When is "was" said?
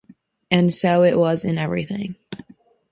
1.19-1.45